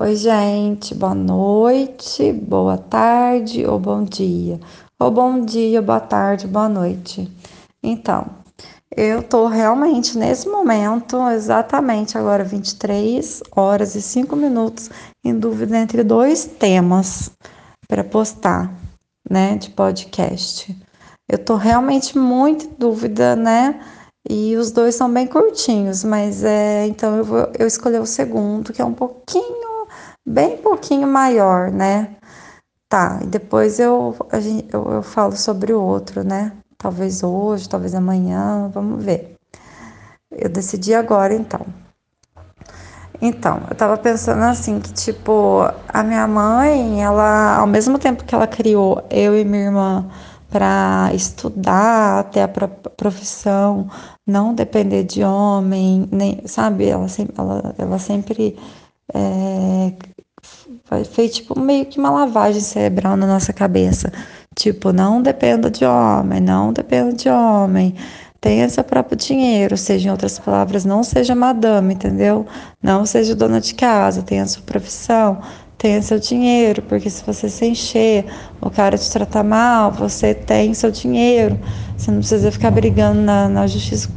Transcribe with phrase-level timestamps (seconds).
[0.00, 4.60] Oi, gente, boa noite, boa tarde ou bom dia.
[4.96, 7.28] Ou bom dia, boa tarde, boa noite.
[7.82, 8.24] Então,
[8.96, 14.88] eu tô realmente nesse momento, exatamente agora 23 horas e 5 minutos,
[15.24, 17.32] em dúvida entre dois temas
[17.88, 18.72] para postar,
[19.28, 20.80] né, de podcast.
[21.28, 23.80] Eu tô realmente muito em dúvida, né?
[24.30, 28.72] E os dois são bem curtinhos, mas é, então eu vou eu escolhi o segundo,
[28.72, 29.67] que é um pouquinho
[30.28, 32.16] bem pouquinho maior, né?
[32.88, 36.52] Tá, e depois eu, gente, eu, eu falo sobre o outro, né?
[36.76, 39.36] Talvez hoje, talvez amanhã, vamos ver.
[40.30, 41.66] Eu decidi agora então.
[43.20, 48.34] Então, eu tava pensando assim que tipo, a minha mãe, ela ao mesmo tempo que
[48.34, 50.08] ela criou eu e minha irmã
[50.48, 53.88] para estudar até a profissão,
[54.26, 56.86] não depender de homem, nem, sabe?
[56.86, 58.56] Ela sempre, ela, ela sempre
[59.14, 59.92] é,
[61.12, 64.12] fez tipo meio que uma lavagem cerebral na nossa cabeça.
[64.54, 67.94] Tipo, não dependa de homem, não dependa de homem.
[68.40, 72.46] Tenha seu próprio dinheiro, seja em outras palavras, não seja madame, entendeu?
[72.82, 75.40] Não seja dona de casa, tenha sua profissão,
[75.76, 78.24] tenha seu dinheiro, porque se você se encher,
[78.60, 81.58] o cara te tratar mal, você tem seu dinheiro.
[81.96, 84.08] Você não precisa ficar brigando na, na justiça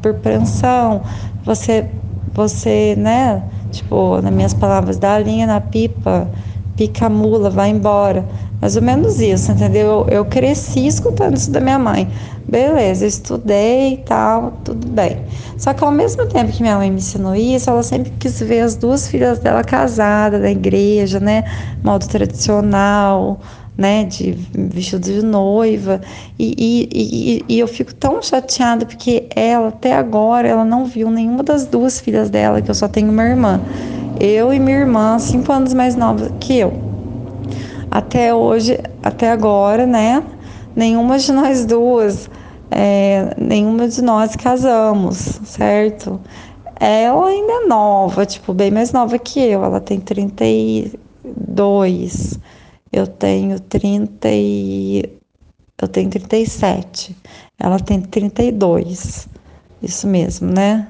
[0.00, 1.02] por pensão.
[1.44, 1.88] Você,
[2.32, 3.42] você, né?
[3.74, 6.30] Tipo, nas minhas palavras, dá a linha na pipa,
[6.76, 8.26] pica a mula, vai embora.
[8.60, 9.86] Mais ou menos isso, entendeu?
[9.86, 12.08] Eu, eu cresci escutando isso da minha mãe.
[12.48, 15.22] Beleza, estudei e tal, tudo bem.
[15.58, 18.60] Só que ao mesmo tempo que minha mãe me ensinou isso, ela sempre quis ver
[18.60, 21.44] as duas filhas dela casadas na igreja, né?
[21.82, 23.40] Modo tradicional,
[23.76, 26.00] né, de vestido de noiva,
[26.38, 31.10] e, e, e, e, eu fico tão chateada porque ela, até agora, ela não viu
[31.10, 33.60] nenhuma das duas filhas dela, que eu só tenho uma irmã.
[34.20, 36.72] Eu e minha irmã, cinco anos mais nova que eu.
[37.90, 40.22] Até hoje, até agora, né,
[40.74, 42.30] nenhuma de nós duas,
[42.70, 46.20] é, nenhuma de nós casamos, certo?
[46.78, 52.38] Ela ainda é nova, tipo, bem mais nova que eu, ela tem 32
[52.94, 55.02] eu tenho 30 e
[55.82, 57.16] eu tenho 37.
[57.58, 59.28] Ela tem 32.
[59.82, 60.86] Isso mesmo, né?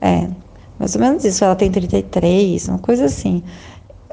[0.00, 0.28] É,
[0.78, 1.42] mais ou menos isso.
[1.42, 3.42] Ela tem 33, uma coisa assim.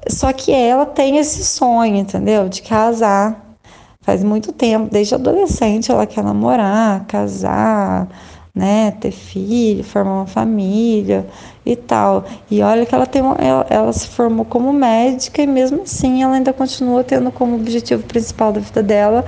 [0.08, 2.48] Só que ela tem esse sonho, entendeu?
[2.48, 3.58] De casar.
[4.02, 8.08] Faz muito tempo, desde adolescente, ela quer namorar, casar,
[8.54, 11.26] né, ter filho, formar uma família
[11.66, 12.26] e tal.
[12.50, 16.24] E olha que ela tem uma, ela, ela, se formou como médica e mesmo assim
[16.24, 19.26] ela ainda continua tendo como objetivo principal da vida dela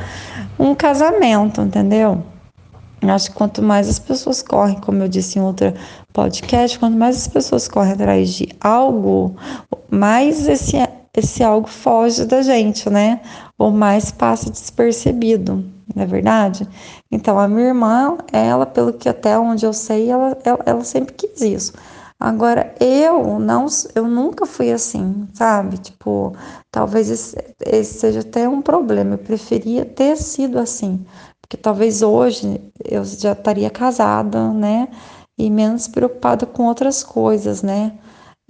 [0.59, 2.23] um casamento, entendeu?
[3.01, 5.73] Acho que quanto mais as pessoas correm, como eu disse em outro
[6.13, 9.35] podcast, quanto mais as pessoas correm atrás de algo,
[9.89, 10.77] mais esse,
[11.17, 13.19] esse algo foge da gente, né?
[13.57, 15.65] Ou mais passa despercebido
[15.95, 16.67] não é verdade?
[17.11, 21.13] Então, a minha irmã, ela, pelo que até onde eu sei, ela, ela, ela, sempre
[21.13, 21.73] quis isso.
[22.19, 23.65] Agora, eu não,
[23.95, 25.77] eu nunca fui assim, sabe?
[25.79, 26.35] Tipo,
[26.71, 27.35] talvez esse,
[27.65, 29.15] esse seja até um problema.
[29.15, 31.03] Eu preferia ter sido assim,
[31.41, 34.87] porque talvez hoje eu já estaria casada, né?
[35.37, 37.97] E menos preocupada com outras coisas, né?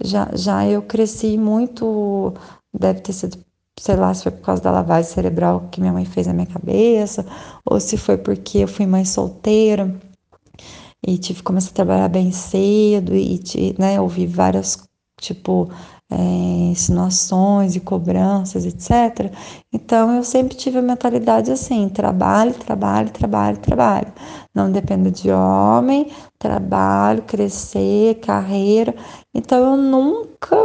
[0.04, 2.34] Já, já eu cresci muito,
[2.78, 3.38] deve ter sido
[3.78, 6.46] sei lá se foi por causa da lavagem cerebral que minha mãe fez na minha
[6.46, 7.26] cabeça,
[7.64, 9.94] ou se foi porque eu fui mãe solteira
[11.06, 13.40] e tive que começar a trabalhar bem cedo e
[13.78, 14.78] né, ouvi várias,
[15.20, 15.68] tipo,
[16.10, 16.14] é,
[16.70, 19.32] insinuações e cobranças, etc.
[19.72, 24.12] Então eu sempre tive a mentalidade assim: trabalho, trabalho, trabalho, trabalho.
[24.54, 28.94] Não dependo de homem, trabalho, crescer, carreira.
[29.34, 30.56] Então eu nunca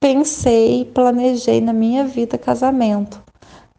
[0.00, 3.22] pensei, planejei na minha vida casamento,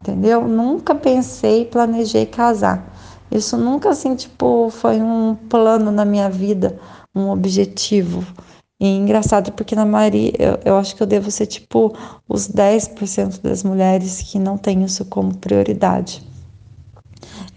[0.00, 0.46] entendeu?
[0.46, 2.90] Nunca pensei, planejei casar.
[3.30, 6.78] Isso nunca assim, tipo, foi um plano na minha vida,
[7.14, 8.24] um objetivo.
[8.78, 11.96] E engraçado porque na maioria, eu, eu acho que eu devo ser tipo
[12.28, 16.22] os 10% das mulheres que não têm isso como prioridade.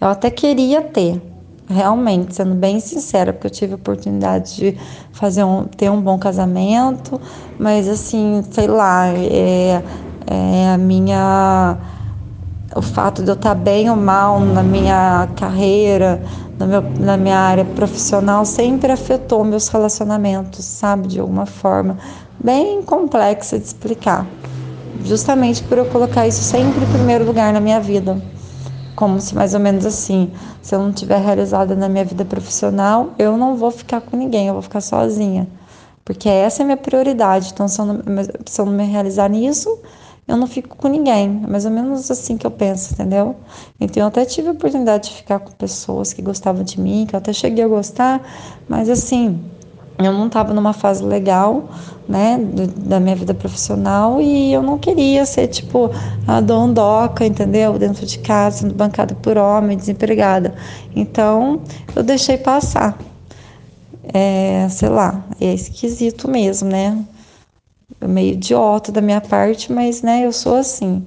[0.00, 1.20] Eu até queria ter,
[1.68, 4.78] realmente, sendo bem sincera, porque eu tive a oportunidade de
[5.12, 7.20] fazer um, ter um bom casamento,
[7.58, 9.82] mas assim, sei lá, é,
[10.26, 11.76] é a minha
[12.74, 16.20] o fato de eu estar bem ou mal na minha carreira,
[16.58, 21.96] meu, na minha área profissional, sempre afetou meus relacionamentos, sabe, de alguma forma
[22.42, 24.26] bem complexa de explicar.
[25.04, 28.20] Justamente por eu colocar isso sempre em primeiro lugar na minha vida
[28.96, 30.32] como se mais ou menos assim,
[30.62, 34.48] se eu não tiver realizada na minha vida profissional, eu não vou ficar com ninguém,
[34.48, 35.46] eu vou ficar sozinha.
[36.04, 37.50] porque essa é a minha prioridade.
[37.52, 38.02] Então, se eu não,
[38.46, 39.68] se eu não me realizar nisso,
[40.28, 41.42] eu não fico com ninguém.
[41.44, 43.36] É mais ou menos assim que eu penso, entendeu?
[43.80, 47.14] Então, eu até tive a oportunidade de ficar com pessoas que gostavam de mim, que
[47.14, 48.22] eu até cheguei a gostar,
[48.68, 49.40] mas assim,
[49.98, 51.68] eu não estava numa fase legal,
[52.08, 52.38] né,
[52.76, 55.90] da minha vida profissional e eu não queria ser tipo
[56.26, 57.78] a dondoca, entendeu?
[57.78, 60.54] Dentro de casa, sendo bancada por homem, desempregada.
[60.94, 61.60] Então,
[61.94, 62.96] eu deixei passar.
[64.12, 67.04] É, sei lá, é esquisito mesmo, né?
[68.00, 71.04] É meio idiota da minha parte, mas né, eu sou assim.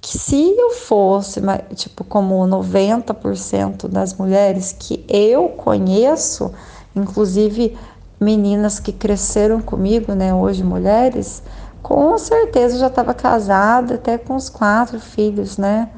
[0.00, 1.40] Que se eu fosse,
[1.74, 6.52] tipo, como 90% das mulheres que eu conheço,
[6.94, 7.76] inclusive
[8.20, 11.42] meninas que cresceram comigo, né, hoje mulheres,
[11.82, 15.88] com certeza já estava casada, até com os quatro filhos, né?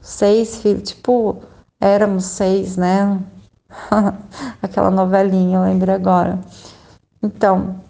[0.00, 1.42] Seis filhos, tipo,
[1.80, 3.18] éramos seis, né?
[4.62, 6.38] Aquela novelinha, eu lembro agora.
[7.22, 7.80] Então,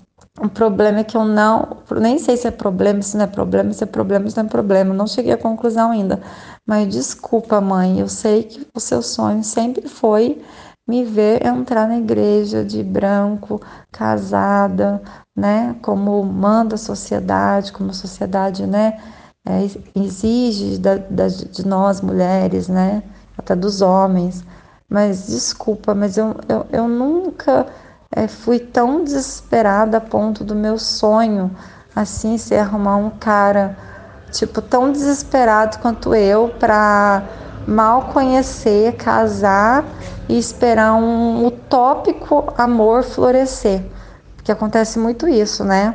[0.41, 3.73] o problema é que eu não, nem sei se é problema, se não é problema,
[3.75, 6.23] se é problema, se não é problema, não cheguei à conclusão ainda.
[6.67, 10.41] Mas desculpa, mãe, eu sei que o seu sonho sempre foi
[10.90, 13.60] me ver entrar na igreja de branco,
[13.92, 15.00] casada,
[15.37, 18.98] né, como manda a sociedade, como a sociedade, né,
[19.46, 19.62] é,
[19.94, 23.04] exige da, da, de nós mulheres, né,
[23.38, 24.44] até dos homens.
[24.88, 27.66] Mas desculpa, mas eu, eu, eu nunca
[28.10, 31.52] é, fui tão desesperada a ponto do meu sonho,
[31.94, 33.76] assim, ser arrumar um cara,
[34.32, 37.22] tipo, tão desesperado quanto eu para
[37.64, 39.84] mal conhecer, casar
[40.31, 43.82] e esperar um utópico amor florescer.
[44.37, 45.93] Porque acontece muito isso, né?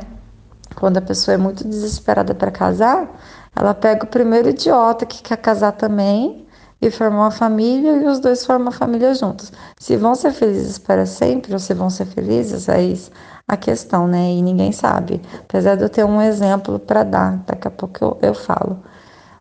[0.74, 3.08] Quando a pessoa é muito desesperada para casar,
[3.56, 6.46] ela pega o primeiro idiota que quer casar também
[6.82, 9.50] e formar uma família e os dois formam uma família juntos.
[9.78, 13.10] Se vão ser felizes para sempre ou se vão ser felizes, é isso
[13.48, 14.32] a questão, né?
[14.32, 15.22] E ninguém sabe.
[15.40, 18.82] Apesar de eu ter um exemplo para dar, daqui a pouco eu, eu falo,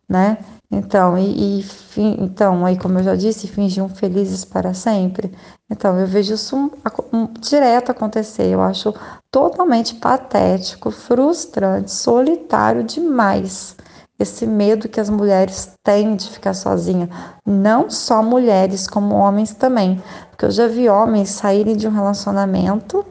[0.07, 0.37] né?
[0.75, 1.65] Então, e, e
[1.97, 5.31] então, aí como eu já disse, fingiam felizes para sempre.
[5.71, 6.69] Então, eu vejo isso um,
[7.13, 8.47] um, direto acontecer.
[8.47, 8.93] Eu acho
[9.31, 13.75] totalmente patético, frustrante, solitário demais.
[14.19, 17.09] Esse medo que as mulheres têm de ficar sozinha.
[17.45, 20.01] Não só mulheres, como homens também.
[20.29, 23.05] Porque eu já vi homens saírem de um relacionamento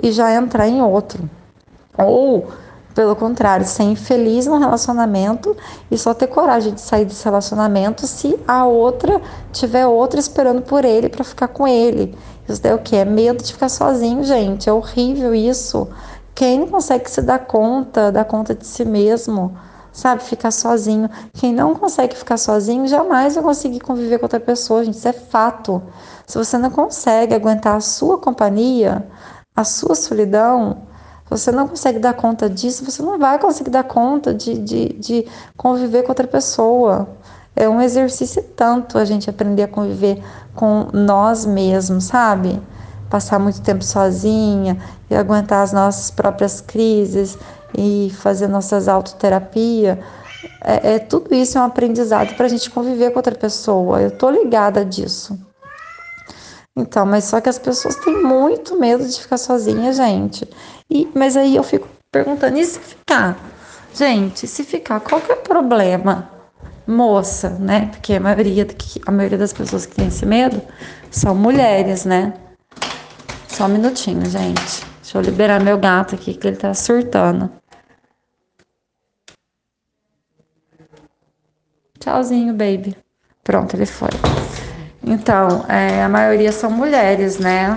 [0.00, 1.28] e já entrar em outro.
[1.98, 2.48] Ou
[2.94, 5.56] pelo contrário, ser infeliz no relacionamento
[5.90, 9.20] e só ter coragem de sair desse relacionamento se a outra
[9.52, 12.16] tiver outra esperando por ele para ficar com ele.
[12.48, 12.96] Isso daí é o que?
[12.96, 14.68] É medo de ficar sozinho, gente.
[14.68, 15.88] É horrível isso.
[16.34, 19.56] Quem não consegue se dar conta, dar conta de si mesmo,
[19.92, 20.22] sabe?
[20.22, 21.08] Ficar sozinho.
[21.34, 24.96] Quem não consegue ficar sozinho jamais vai conseguir conviver com outra pessoa, gente.
[24.96, 25.82] Isso é fato.
[26.26, 29.06] Se você não consegue aguentar a sua companhia,
[29.54, 30.89] a sua solidão,
[31.30, 35.26] você não consegue dar conta disso, você não vai conseguir dar conta de, de, de
[35.56, 37.08] conviver com outra pessoa.
[37.54, 40.20] É um exercício tanto a gente aprender a conviver
[40.56, 42.60] com nós mesmos, sabe?
[43.08, 44.76] Passar muito tempo sozinha
[45.08, 47.38] e aguentar as nossas próprias crises
[47.78, 50.00] e fazer nossas autoterapia.
[50.64, 54.02] É, é tudo isso é um aprendizado para a gente conviver com outra pessoa.
[54.02, 55.38] Eu tô ligada disso.
[56.76, 60.48] Então, mas só que as pessoas têm muito medo de ficar sozinha, gente.
[60.90, 63.38] E, mas aí eu fico perguntando, e se ficar?
[63.94, 66.28] Gente, se ficar, qual que é o problema?
[66.86, 67.86] Moça, né?
[67.92, 68.66] Porque a maioria,
[69.06, 70.60] a maioria das pessoas que tem esse medo
[71.10, 72.34] são mulheres, né?
[73.48, 74.84] Só um minutinho, gente.
[75.02, 77.50] Deixa eu liberar meu gato aqui, que ele tá surtando.
[81.98, 82.96] Tchauzinho, baby.
[83.44, 84.08] Pronto, ele foi.
[85.02, 87.76] Então, é, a maioria são mulheres, né?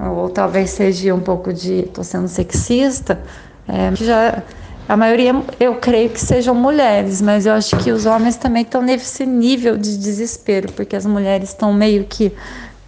[0.00, 3.20] Ou talvez seja um pouco de, estou sendo sexista,
[3.68, 4.42] é, já
[4.88, 8.82] a maioria eu creio que sejam mulheres, mas eu acho que os homens também estão
[8.82, 12.32] nesse nível de desespero, porque as mulheres estão meio que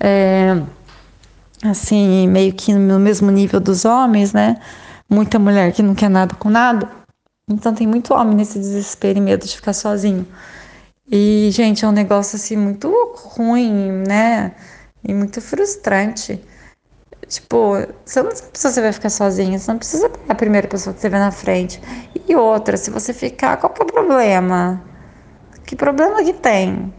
[0.00, 0.60] é,
[1.62, 4.56] assim, meio que no mesmo nível dos homens, né?
[5.08, 6.90] Muita mulher que não quer nada com nada.
[7.48, 10.26] Então tem muito homem nesse desespero e medo de ficar sozinho.
[11.08, 14.52] E, gente, é um negócio assim muito ruim, né?
[15.06, 16.40] E muito frustrante.
[17.32, 20.92] Tipo, você não se você vai ficar sozinha, você não precisa pegar a primeira pessoa
[20.92, 21.80] que você vê na frente.
[22.28, 24.84] E outra, se você ficar, qual que é o problema?
[25.64, 26.92] Que problema que tem?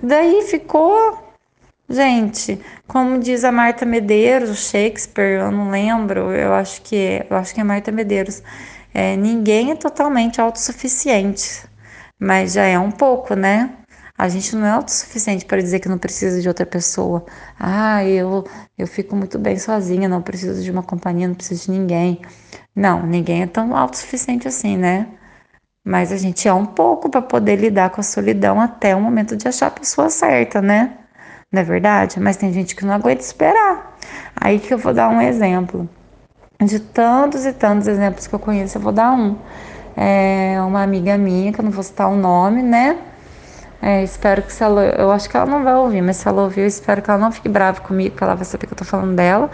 [0.00, 1.18] E daí ficou.
[1.88, 7.36] Gente, como diz a Marta Medeiros, Shakespeare, eu não lembro, eu acho que é, eu
[7.36, 8.44] acho que é Marta Medeiros.
[8.94, 11.64] É, ninguém é totalmente autossuficiente,
[12.16, 13.70] mas já é um pouco, né?
[14.20, 17.24] A gente não é autossuficiente para dizer que não precisa de outra pessoa.
[17.58, 18.44] Ah, eu,
[18.76, 22.20] eu fico muito bem sozinha, não preciso de uma companhia, não preciso de ninguém.
[22.76, 25.06] Não, ninguém é tão autossuficiente assim, né?
[25.82, 29.34] Mas a gente é um pouco para poder lidar com a solidão até o momento
[29.38, 30.98] de achar a pessoa certa, né?
[31.50, 32.20] Não é verdade?
[32.20, 33.96] Mas tem gente que não aguenta esperar.
[34.36, 35.88] Aí que eu vou dar um exemplo.
[36.62, 39.38] De tantos e tantos exemplos que eu conheço, eu vou dar um.
[39.96, 42.98] É uma amiga minha, que eu não vou citar o nome, né?
[43.82, 44.84] É, espero que se ela.
[44.84, 47.18] Eu acho que ela não vai ouvir, mas se ela ouvir, eu espero que ela
[47.18, 49.50] não fique brava comigo, porque ela vai saber que eu tô falando dela.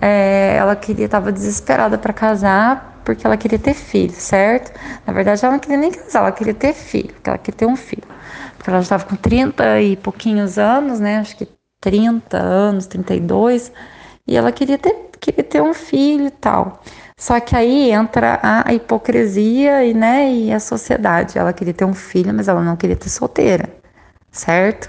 [0.00, 4.72] É, ela queria, tava desesperada para casar, porque ela queria ter filho, certo?
[5.06, 7.66] Na verdade, ela não queria nem casar, ela queria ter filho, porque ela queria ter
[7.66, 8.04] um filho.
[8.56, 11.18] Porque ela já estava com 30 e pouquinhos anos, né?
[11.18, 11.48] Acho que
[11.80, 13.72] 30 anos, 32,
[14.26, 16.82] e ela queria ter, queria ter um filho e tal.
[17.18, 21.36] Só que aí entra a hipocrisia e, né, e a sociedade.
[21.36, 23.68] Ela queria ter um filho, mas ela não queria ter solteira,
[24.30, 24.88] certo?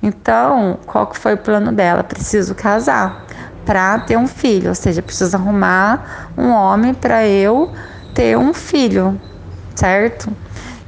[0.00, 2.04] Então, qual que foi o plano dela?
[2.04, 3.26] Preciso casar
[3.64, 7.72] para ter um filho, ou seja, preciso arrumar um homem para eu
[8.14, 9.20] ter um filho,
[9.74, 10.30] certo?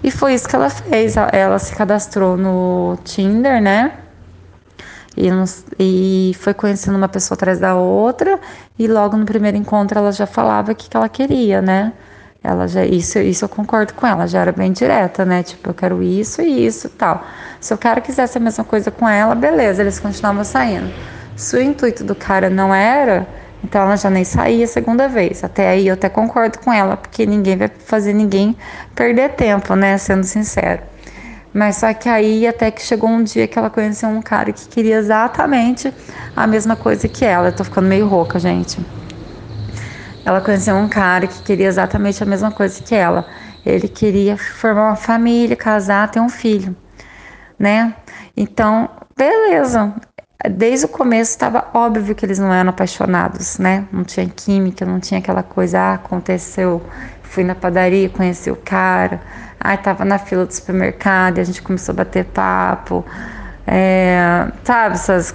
[0.00, 1.16] E foi isso que ela fez.
[1.32, 3.94] Ela se cadastrou no Tinder, né?
[5.18, 5.28] E,
[5.80, 8.38] e foi conhecendo uma pessoa atrás da outra,
[8.78, 11.92] e logo no primeiro encontro ela já falava o que, que ela queria, né?
[12.42, 15.42] Ela já, isso, isso eu concordo com ela, já era bem direta, né?
[15.42, 17.26] Tipo, eu quero isso e isso tal.
[17.60, 20.92] Se o cara quisesse a mesma coisa com ela, beleza, eles continuavam saindo.
[21.34, 23.26] Se o intuito do cara não era,
[23.62, 25.42] então ela já nem saía a segunda vez.
[25.42, 28.56] Até aí eu até concordo com ela, porque ninguém vai fazer ninguém
[28.94, 29.98] perder tempo, né?
[29.98, 30.82] Sendo sincero.
[31.52, 34.68] Mas só que aí até que chegou um dia que ela conheceu um cara que
[34.68, 35.92] queria exatamente
[36.36, 37.48] a mesma coisa que ela.
[37.48, 38.78] Eu tô ficando meio rouca, gente.
[40.24, 43.26] Ela conheceu um cara que queria exatamente a mesma coisa que ela.
[43.64, 46.76] Ele queria formar uma família, casar, ter um filho,
[47.58, 47.94] né?
[48.36, 49.94] Então, beleza
[50.48, 53.88] desde o começo estava óbvio que eles não eram apaixonados, né?
[53.90, 56.80] Não tinha química, não tinha aquela coisa, ah, aconteceu,
[57.28, 59.20] fui na padaria, conheci o cara,
[59.60, 63.04] ah, estava na fila do supermercado e a gente começou a bater papo,
[63.66, 65.34] é, sabe, essas,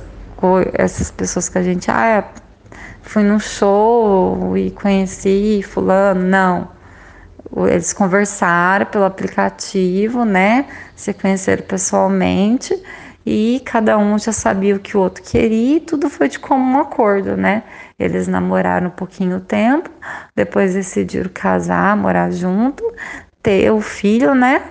[0.73, 2.23] essas pessoas que a gente, ah,
[3.01, 6.67] fui num show e conheci fulano, não.
[7.67, 10.65] Eles conversaram pelo aplicativo, né?
[10.95, 12.75] Se conheceram pessoalmente
[13.25, 16.79] e cada um já sabia o que o outro queria e tudo foi de comum
[16.79, 17.63] acordo, né?
[17.97, 19.89] Eles namoraram um pouquinho tempo,
[20.35, 22.83] depois decidiram casar, morar junto,
[23.41, 24.63] ter o filho, né?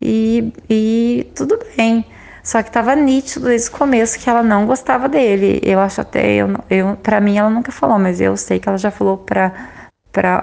[0.00, 2.04] E, e tudo bem.
[2.42, 5.60] Só que estava nítido desde o começo que ela não gostava dele.
[5.64, 8.78] Eu acho até, eu, eu, para mim ela nunca falou, mas eu sei que ela
[8.78, 9.52] já falou para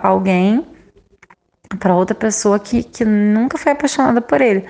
[0.04, 0.66] alguém,
[1.80, 4.66] para outra pessoa que, que nunca foi apaixonada por ele.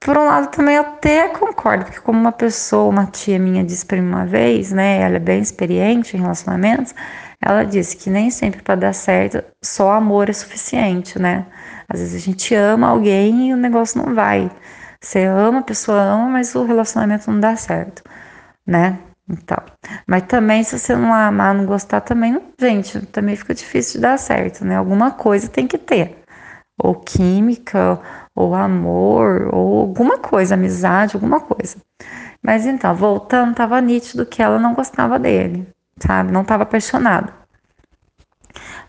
[0.00, 4.00] Por um lado, também até concordo, porque como uma pessoa, uma tia minha disse para
[4.00, 6.94] mim uma vez, né, ela é bem experiente em relacionamentos,
[7.40, 11.46] ela disse que nem sempre para dar certo só amor é suficiente, né?
[11.88, 14.50] Às vezes a gente ama alguém e o negócio não vai.
[15.00, 18.02] Você ama, a pessoa ama, mas o relacionamento não dá certo,
[18.66, 18.98] né?
[19.28, 19.58] Então,
[20.06, 24.18] mas também se você não amar, não gostar, também, gente, também fica difícil de dar
[24.18, 24.76] certo, né?
[24.76, 26.22] Alguma coisa tem que ter,
[26.82, 28.00] ou química,
[28.34, 31.76] ou amor, ou alguma coisa, amizade, alguma coisa.
[32.42, 35.66] Mas então, voltando, estava nítido que ela não gostava dele,
[35.98, 36.32] sabe?
[36.32, 37.32] Não estava apaixonada.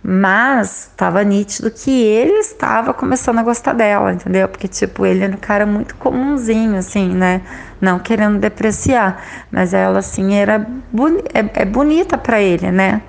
[0.05, 4.49] Mas estava nítido que ele estava começando a gostar dela, entendeu?
[4.49, 7.41] Porque, tipo, ele era um cara muito comumzinho, assim, né?
[7.79, 10.59] Não querendo depreciar, mas ela, assim, era
[10.91, 13.01] boni é, é bonita para ele, né?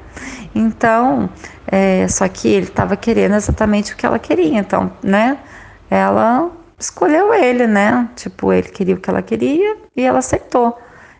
[0.54, 1.28] Então,
[1.66, 5.38] é, só que ele estava querendo exatamente o que ela queria, então, né?
[5.90, 8.08] Ela escolheu ele, né?
[8.16, 10.78] Tipo, ele queria o que ela queria e ela aceitou.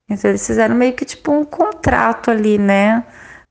[0.08, 3.04] Então eles fizeram meio que tipo um contrato ali, né?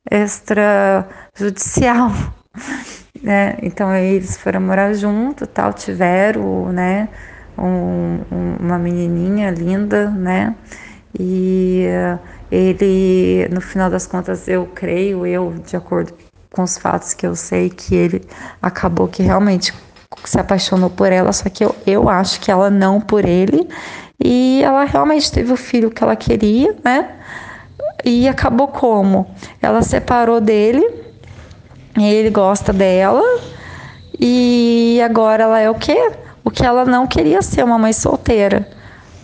[0.09, 2.11] Extrajudicial.
[3.21, 3.57] né?
[3.61, 7.09] Então eles foram morar junto, tal, tiveram, né?
[7.57, 10.55] Um, um, uma menininha linda, né?
[11.19, 11.85] E
[12.51, 16.13] ele, no final das contas, eu creio, eu, de acordo
[16.51, 18.21] com os fatos que eu sei, que ele
[18.61, 19.73] acabou que realmente
[20.23, 23.67] se apaixonou por ela, só que eu, eu acho que ela não por ele.
[24.23, 27.09] E ela realmente teve o filho que ela queria, né?
[28.05, 29.27] E acabou como?
[29.61, 30.83] Ela separou dele,
[31.97, 33.23] ele gosta dela,
[34.19, 36.11] e agora ela é o quê?
[36.43, 38.67] O que ela não queria ser, uma mãe solteira.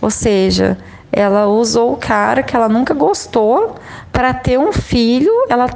[0.02, 0.78] Ou seja,
[1.12, 3.76] ela usou o cara que ela nunca gostou
[4.12, 5.68] para ter um filho, ela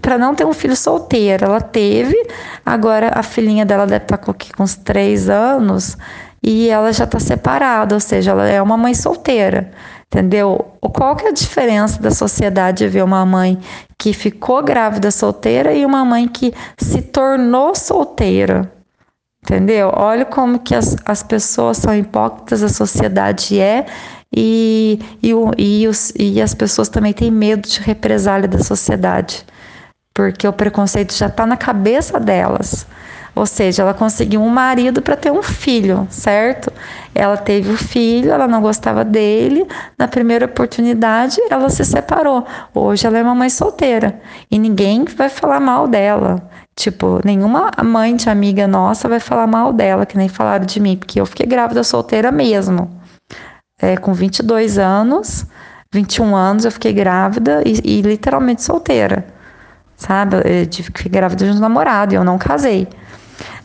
[0.00, 1.44] para não ter um filho solteiro.
[1.44, 2.16] Ela teve,
[2.64, 5.96] agora a filhinha dela deve estar tá com, com uns três anos
[6.42, 9.70] e ela já está separada, ou seja, ela é uma mãe solteira.
[10.10, 10.72] Entendeu?
[10.80, 13.58] Qual que é a diferença da sociedade ver uma mãe
[13.98, 18.72] que ficou grávida solteira e uma mãe que se tornou solteira?
[19.42, 19.92] Entendeu?
[19.94, 23.84] Olha como que as, as pessoas são hipócritas, a sociedade é,
[24.34, 29.44] e, e, e, os, e as pessoas também têm medo de represália da sociedade,
[30.12, 32.86] porque o preconceito já está na cabeça delas.
[33.38, 36.72] Ou seja, ela conseguiu um marido para ter um filho, certo?
[37.14, 39.64] Ela teve o filho, ela não gostava dele.
[39.96, 42.44] Na primeira oportunidade, ela se separou.
[42.74, 44.20] Hoje ela é uma mãe solteira
[44.50, 46.42] e ninguém vai falar mal dela.
[46.74, 50.96] Tipo, nenhuma mãe de amiga nossa vai falar mal dela, que nem falaram de mim,
[50.96, 52.97] porque eu fiquei grávida solteira mesmo.
[53.80, 55.46] É, com 22 anos,
[55.92, 59.24] 21 anos, eu fiquei grávida e, e literalmente solteira,
[59.96, 60.36] sabe?
[60.36, 62.88] Eu fiquei grávida de um namorado e eu não casei.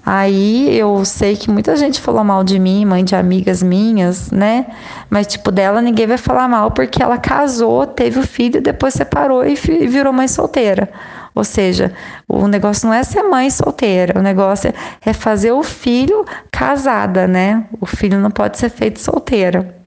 [0.06, 4.66] Aí eu sei que muita gente falou mal de mim, mãe de amigas minhas, né?
[5.10, 9.46] Mas, tipo, dela ninguém vai falar mal porque ela casou, teve o filho, depois separou
[9.46, 10.90] e virou mãe solteira.
[11.34, 11.94] Ou seja,
[12.28, 14.74] o negócio não é ser mãe solteira, o negócio
[15.06, 17.66] é fazer o filho casada, né?
[17.80, 19.83] O filho não pode ser feito solteira.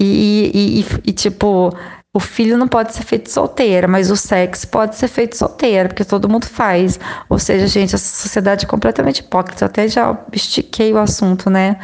[0.00, 1.70] E, e, e, e tipo,
[2.12, 6.04] o filho não pode ser feito solteira, mas o sexo pode ser feito solteira, porque
[6.04, 6.98] todo mundo faz.
[7.28, 9.64] Ou seja, gente, essa sociedade é completamente hipócrita.
[9.64, 11.76] Eu até já estiquei o assunto, né?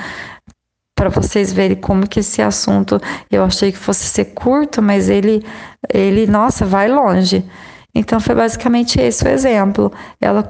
[0.96, 2.99] Para vocês verem como que esse assunto
[3.30, 5.44] eu achei que fosse ser curto, mas ele,
[5.92, 7.44] ele, nossa, vai longe.
[7.94, 9.92] Então foi basicamente esse o exemplo.
[10.20, 10.44] Ela,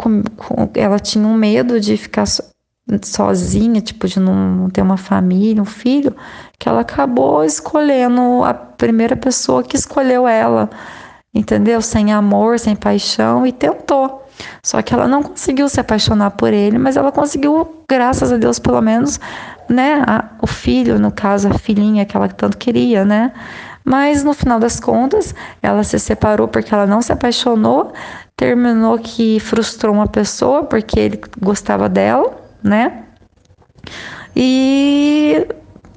[0.74, 2.24] ela tinha um medo de ficar
[3.02, 6.14] sozinha, tipo, de não ter uma família, um filho,
[6.58, 10.70] que ela acabou escolhendo a primeira pessoa que escolheu ela,
[11.34, 11.82] entendeu?
[11.82, 14.22] Sem amor, sem paixão, e tentou.
[14.62, 18.58] Só que ela não conseguiu se apaixonar por ele, mas ela conseguiu, graças a Deus,
[18.58, 19.18] pelo menos,
[19.68, 20.04] né?
[20.06, 23.32] A, o filho, no caso, a filhinha que ela tanto queria, né?
[23.84, 27.92] Mas no final das contas, ela se separou porque ela não se apaixonou,
[28.36, 33.04] terminou que frustrou uma pessoa porque ele gostava dela né?
[34.34, 35.46] E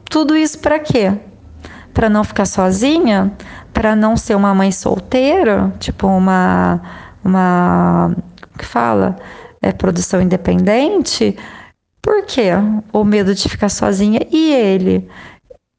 [0.09, 1.13] tudo isso para quê?
[1.93, 3.31] Para não ficar sozinha,
[3.73, 6.81] para não ser uma mãe solteira, tipo uma
[7.23, 8.15] uma
[8.57, 9.17] que fala,
[9.61, 11.37] é produção independente.
[12.01, 12.51] Por quê?
[12.93, 15.09] O medo de ficar sozinha e ele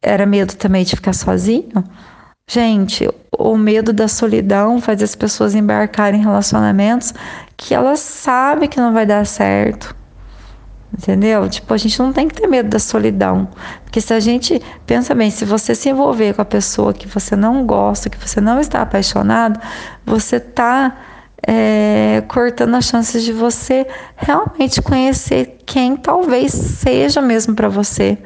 [0.02, 1.84] era medo também de ficar sozinho?
[2.48, 7.14] Gente, o medo da solidão faz as pessoas embarcarem em relacionamentos
[7.56, 9.94] que elas sabem que não vai dar certo,
[10.92, 11.48] Entendeu?
[11.48, 13.48] Tipo, a gente não tem que ter medo da solidão.
[13.84, 17.36] Porque se a gente pensa bem, se você se envolver com a pessoa que você
[17.36, 19.60] não gosta, que você não está apaixonado,
[20.04, 20.96] você está
[21.46, 28.18] é, cortando as chances de você realmente conhecer quem talvez seja mesmo para você.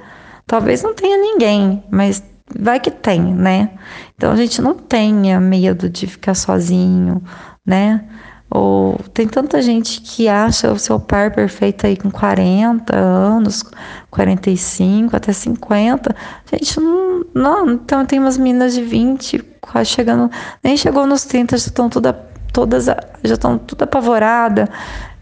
[0.46, 2.22] Talvez não tenha ninguém, mas
[2.58, 3.70] vai que tem, né?
[4.16, 7.22] Então a gente não tenha medo de ficar sozinho,
[7.64, 8.04] né?
[8.50, 13.64] Ou tem tanta gente que acha o seu par perfeito aí com 40 anos,
[14.10, 16.14] 45, até 50.
[16.52, 20.30] Gente, não, não então tem umas meninas de 20, quase chegando,
[20.62, 22.12] nem chegou nos 30, já estão toda,
[22.52, 24.68] todas, já estão tudo apavorada,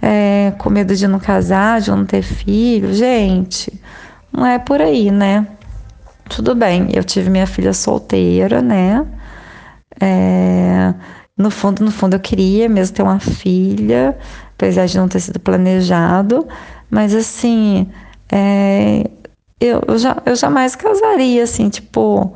[0.01, 2.93] é, com medo de não casar, de não ter filho.
[2.93, 3.81] Gente,
[4.31, 5.47] não é por aí, né?
[6.29, 9.07] Tudo bem, eu tive minha filha solteira, né?
[10.01, 10.95] É,
[11.37, 14.17] no fundo, no fundo, eu queria mesmo ter uma filha,
[14.55, 16.47] apesar de não ter sido planejado,
[16.91, 17.89] mas assim,
[18.31, 19.09] é,
[19.61, 22.35] eu, eu, já, eu jamais casaria, assim, tipo,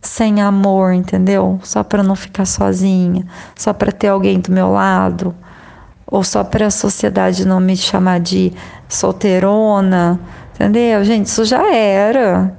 [0.00, 1.58] sem amor, entendeu?
[1.62, 5.34] Só para não ficar sozinha, só para ter alguém do meu lado,
[6.06, 8.52] ou só para a sociedade não me chamar de
[8.88, 10.20] solteirona,
[10.54, 11.04] entendeu?
[11.04, 12.56] Gente, isso já era.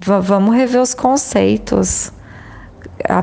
[0.00, 2.12] V vamos rever os conceitos
[3.08, 3.18] a,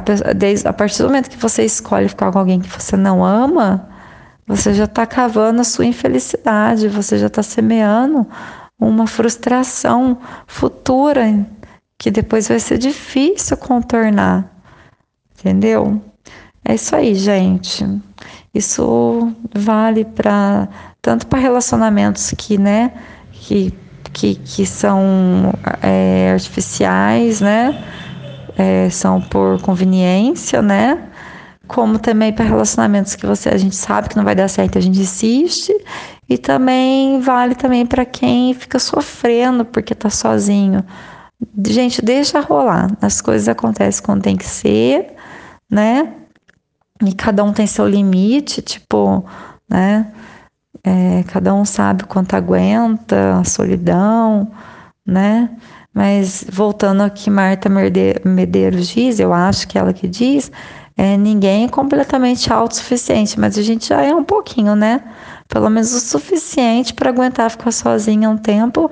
[0.69, 3.88] a partir do momento que você escolhe ficar com alguém que você não ama,
[4.47, 8.25] você já está cavando a sua infelicidade, você já está semeando
[8.79, 11.45] uma frustração futura
[11.97, 14.49] que depois vai ser difícil contornar.
[15.38, 16.01] Entendeu?
[16.65, 17.86] É isso aí, gente.
[18.53, 20.67] Isso vale para
[21.01, 22.91] tanto para relacionamentos que, né,
[23.32, 23.73] que,
[24.12, 27.84] que, que são é, artificiais, né?
[28.60, 31.10] É, são por conveniência, né?
[31.65, 34.82] Como também para relacionamentos que você a gente sabe que não vai dar certo, a
[34.82, 35.74] gente insiste.
[36.28, 40.84] E também vale também para quem fica sofrendo porque tá sozinho.
[41.65, 42.91] Gente, deixa rolar.
[43.02, 45.13] As coisas acontecem quando tem que ser,
[45.72, 46.13] né?
[47.06, 49.26] E cada um tem seu limite, tipo,
[49.69, 50.12] né?
[50.84, 54.52] É, cada um sabe quanto aguenta, a solidão,
[55.06, 55.50] né?
[55.93, 60.52] Mas voltando ao que Marta Medeiros diz, eu acho que ela que diz,
[60.95, 65.02] é, ninguém é completamente autossuficiente, mas a gente já é um pouquinho, né?
[65.47, 68.89] Pelo menos o suficiente para aguentar ficar sozinha um tempo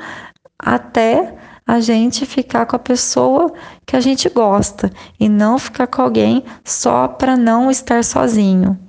[0.57, 1.35] até
[1.67, 3.51] a gente ficar com a pessoa
[3.85, 8.79] que a gente gosta e não ficar com alguém só para não estar sozinho,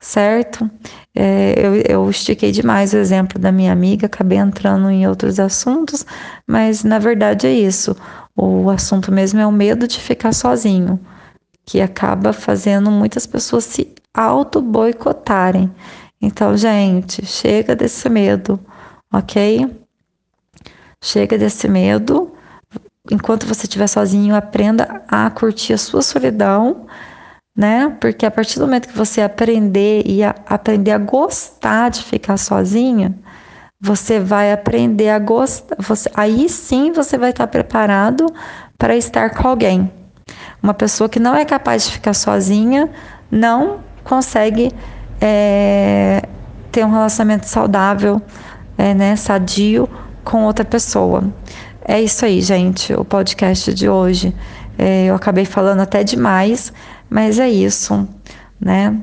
[0.00, 0.70] certo?
[1.14, 6.06] É, eu, eu estiquei demais o exemplo da minha amiga, acabei entrando em outros assuntos,
[6.46, 7.96] mas na verdade é isso.
[8.36, 11.00] O assunto mesmo é o medo de ficar sozinho,
[11.66, 15.72] que acaba fazendo muitas pessoas se auto-boicotarem.
[16.20, 18.58] Então, gente, chega desse medo,
[19.12, 19.66] ok?
[21.02, 22.32] Chega desse medo.
[23.10, 26.86] Enquanto você estiver sozinho, aprenda a curtir a sua solidão,
[27.58, 27.92] né?
[28.00, 32.36] Porque a partir do momento que você aprender e a, aprender a gostar de ficar
[32.36, 33.12] sozinho,
[33.80, 35.74] você vai aprender a gostar.
[35.80, 38.26] Você, aí sim você vai estar preparado
[38.78, 39.90] para estar com alguém.
[40.62, 42.88] Uma pessoa que não é capaz de ficar sozinha
[43.28, 44.70] não consegue
[45.20, 46.22] é,
[46.70, 48.22] ter um relacionamento saudável,
[48.76, 49.88] é, né, sadio
[50.22, 51.24] com outra pessoa.
[51.84, 54.32] É isso aí, gente, o podcast de hoje.
[54.78, 56.72] É, eu acabei falando até demais,
[57.10, 58.08] mas é isso,
[58.60, 58.96] né?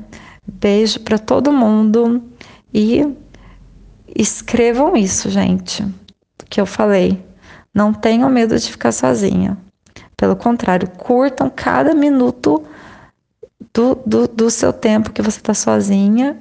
[0.46, 2.22] Beijo para todo mundo
[2.72, 3.14] e
[4.14, 5.86] escrevam isso, gente,
[6.48, 7.22] que eu falei.
[7.74, 9.58] Não tenham medo de ficar sozinha.
[10.16, 12.64] Pelo contrário, curtam cada minuto
[13.74, 16.38] do, do, do seu tempo que você está sozinha.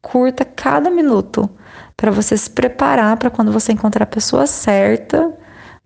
[0.00, 1.50] Curta cada minuto
[1.94, 5.30] para você se preparar para quando você encontrar a pessoa certa,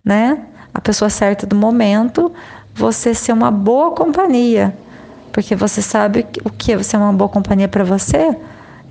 [0.03, 0.47] né?
[0.73, 2.31] A pessoa certa do momento,
[2.77, 4.77] você ser uma boa companhia,
[5.33, 8.37] porque você sabe o que é ser uma boa companhia para você.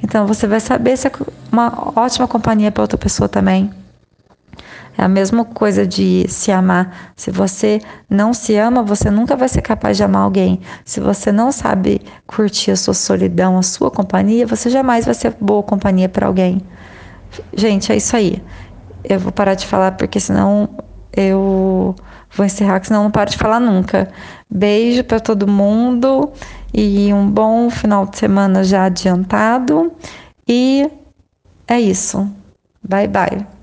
[0.03, 1.13] Então você vai saber ser
[1.53, 3.71] uma ótima companhia para outra pessoa também.
[4.99, 7.13] É a mesma coisa de se amar.
[7.15, 10.61] Se você não se ama, você nunca vai ser capaz de amar alguém.
[10.85, 15.37] Se você não sabe curtir a sua solidão, a sua companhia, você jamais vai ser
[15.41, 16.61] boa companhia para alguém.
[17.55, 18.43] Gente, é isso aí.
[19.05, 20.69] Eu vou parar de falar porque senão
[21.15, 21.95] eu
[22.37, 24.11] vou encerrar, que senão não paro de falar nunca.
[24.51, 26.31] Beijo para todo mundo
[26.73, 29.93] e um bom final de semana já adiantado.
[30.49, 30.91] E
[31.67, 32.29] é isso.
[32.83, 33.56] Bye bye.